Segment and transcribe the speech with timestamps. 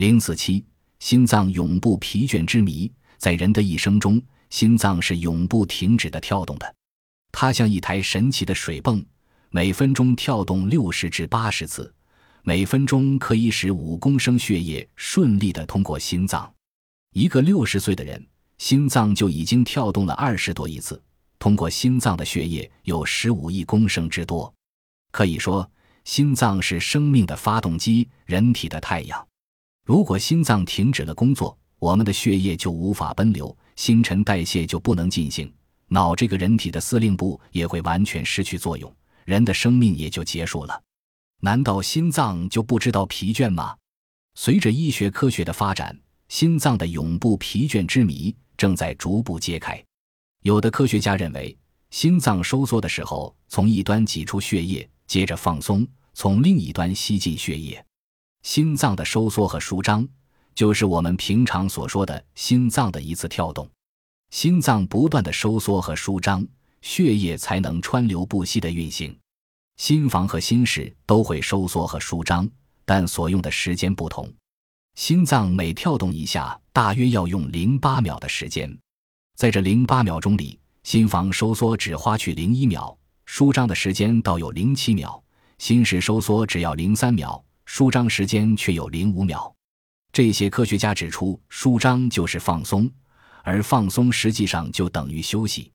[0.00, 0.64] 零四七，
[0.98, 2.90] 心脏永不疲倦之谜。
[3.18, 6.74] 在人的一生中，心脏是永不停止的跳动的，
[7.30, 9.04] 它像一台神奇的水泵，
[9.50, 11.92] 每分钟跳动六十至八十次，
[12.44, 16.50] 每分钟可以使五公升血液顺利的通过心脏。
[17.12, 18.26] 一个六十岁的人，
[18.56, 20.98] 心脏就已经跳动了二十多亿次，
[21.38, 24.50] 通过心脏的血液有十五亿公升之多。
[25.10, 25.70] 可以说，
[26.06, 29.26] 心脏是生命的发动机，人体的太阳。
[29.90, 35.52] 如果心脏停止了工作，我们的血液就无法奔流，新陈代谢就不能进行，
[35.88, 40.80] 脑这个人体的司令部也会完全失去作用，人的生命也就结束了。
[41.40, 43.74] 难道心脏就不知道疲倦吗？
[44.36, 45.98] 随着医学科学的发展，
[46.28, 49.84] 心脏的永不疲倦之谜正在逐步揭开。
[50.44, 51.58] 有的科学家认为，
[51.90, 55.84] 心脏收缩的时候，从一端挤出血液，接着放松，
[56.14, 57.84] 从另一端吸进血液。
[58.42, 60.06] 心脏的收缩和舒张，
[60.54, 63.68] 就是我们平常所说的心脏的一次跳动。
[64.30, 66.46] 心脏不断的收缩和舒张，
[66.82, 69.16] 血液才能川流不息的运行。
[69.76, 72.48] 心房和心室都会收缩和舒张，
[72.84, 74.32] 但所用的时间不同。
[74.94, 78.76] 心脏每跳动一下，大约要用零八秒的时间。
[79.36, 85.22] 在这零八秒钟里，心房收缩只花去零一秒，舒张的时间倒有零七秒；
[85.58, 87.42] 心室收缩只要零三秒。
[87.72, 89.54] 舒张时间却有零五秒，
[90.12, 92.90] 这些科学家指出，舒张就是放松，
[93.44, 95.70] 而放松实际上就等于休息。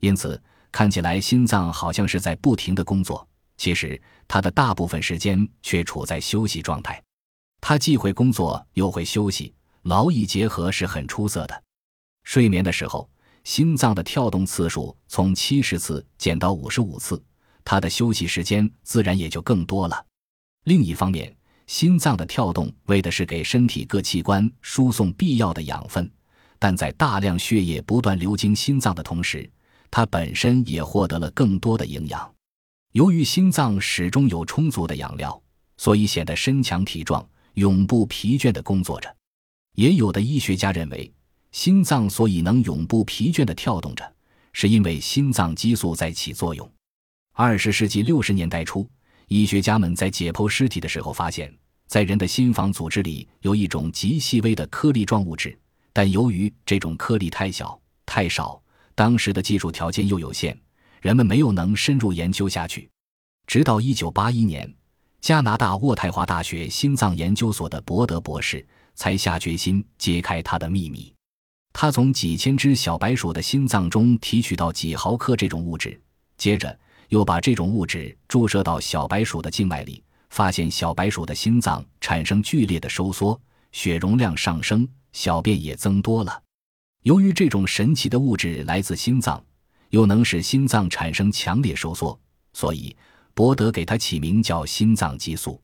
[0.00, 7.02] 因此，看起来心脏好像是在不停的工作，其实它的大部分时间却处在休息状态。
[7.58, 9.54] 它既会工作又会休息，
[9.84, 11.62] 劳逸结合是很出色的。
[12.22, 13.08] 睡眠的时候，
[13.44, 17.20] 心脏的跳动次数从七十次减到五十五次，
[17.64, 20.04] 它的休息时间自然也就更多了。
[20.64, 21.34] 另一方面，
[21.66, 26.10] 心脏的跳动为的是给身体各器官输送必要的养分，
[26.58, 29.50] 但在大量血液不断流经心脏的同时，
[29.90, 32.30] 它本身也获得了更多的营养。
[32.92, 35.40] 由于心脏始终有充足的养料，
[35.78, 39.16] 所以显得身强体壮，永不疲倦地工作着。
[39.76, 41.10] 也有的医学家认为，
[41.52, 44.12] 心脏所以能永不疲倦地跳动着，
[44.52, 46.70] 是因为心脏激素在起作用。
[47.32, 48.86] 二十世纪六十年代初。
[49.32, 55.56] 医学家们在解剖尸体的时候发现，在人的心房组织里有一种极细微的颗粒状物质，
[55.92, 58.60] 但由于这种颗粒太小、太少，
[58.96, 60.58] 当时的技术条件又有限，
[61.00, 62.90] 人们没有能深入研究下去。
[63.46, 64.74] 直到1981年，
[65.20, 71.14] 加拿大渥太华大学心脏研究所的伯德博士才下决心揭开它的秘密。
[71.72, 76.00] 他从几千只小白鼠的心脏中提取到几毫克这种物质，
[76.36, 76.76] 接着。
[77.10, 83.38] 又把这种物质注射到小白鼠的静脉里，发现小白鼠的心脏产生剧烈的收缩，
[83.72, 86.40] 血容量上升，小便也增多了。
[87.02, 89.44] 由于这种神奇的物质来自心脏，
[89.88, 92.18] 又能使心脏产生强烈收缩，
[92.52, 92.96] 所以
[93.34, 95.60] 伯德给它起名叫心脏激素。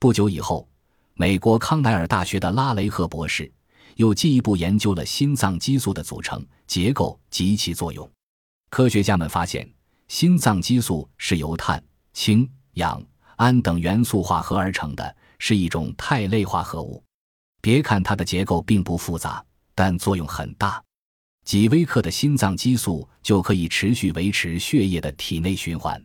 [0.00, 0.68] 不久以后，
[1.14, 3.48] 美国康奈尔大学的拉雷赫博士
[3.94, 8.10] 又进一步研究了心脏激素的组成结构及其作用。
[8.70, 9.70] 科学家们发现。
[10.10, 11.80] 心脏激素是由碳、
[12.12, 13.00] 氢、氧、
[13.36, 17.00] 氨等元素化合而成的，是一种肽类化合物。
[17.60, 20.82] 别看它的结构并不复杂，但作用很大。
[21.44, 26.04] 几微克的心脏激素就可以持续维持血液的体内循环。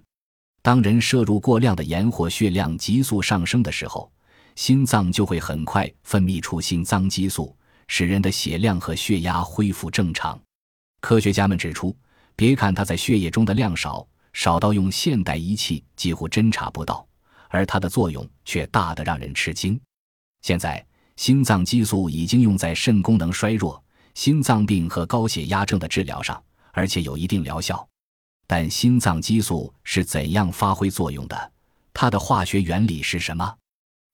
[0.62, 4.12] 当人摄入过量的盐或血量急速上升的时候，
[4.56, 7.58] 心脏就会很快分泌出心脏激素，
[7.88, 10.40] 使人的血量和血压恢复正常。
[11.02, 11.98] 科学家们指出。
[12.36, 17.08] 别看它在血液中的量少，少到用现代仪器几乎侦查不到，
[17.50, 19.80] 而它的作用却大得让人吃惊。
[20.42, 20.86] 现在，
[21.16, 23.82] 心脏激素已经用在肾功能衰弱、
[24.14, 26.42] 心脏病和高血压症的治疗上，
[26.72, 27.88] 而且有一定疗效。
[28.46, 31.52] 但心脏激素是怎样发挥作用的？
[31.94, 33.56] 它的化学原理是什么？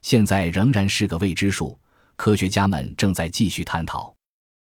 [0.03, 1.77] 现在仍然是个未知数，
[2.15, 4.15] 科学家们正在继续探讨。